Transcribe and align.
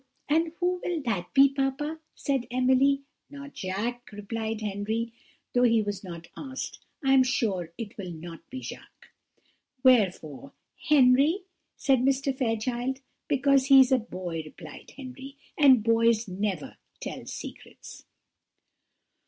"And 0.27 0.53
who 0.59 0.81
will 0.83 0.99
that 1.03 1.31
be, 1.31 1.49
papa?" 1.53 1.99
said 2.15 2.47
Emily. 2.49 3.03
"Not 3.29 3.53
Jacques," 3.55 4.11
replied 4.11 4.61
Henry, 4.61 5.13
though 5.53 5.61
he 5.61 5.83
was 5.83 6.03
not 6.03 6.25
asked; 6.35 6.83
"I 7.05 7.13
am 7.13 7.21
sure 7.21 7.71
it 7.77 7.99
will 7.99 8.09
not 8.09 8.39
be 8.49 8.61
Jacques." 8.63 9.09
"Wherefore, 9.83 10.53
Henry?" 10.89 11.43
said 11.77 11.99
Mr. 11.99 12.35
Fairchild. 12.35 12.97
"Because 13.27 13.65
he 13.67 13.79
is 13.79 13.91
a 13.91 13.99
boy," 13.99 14.41
replied 14.43 14.91
Henry, 14.97 15.37
"and 15.55 15.83
boys 15.83 16.27
never 16.27 16.77
tell 16.99 17.27
secrets." 17.27 18.03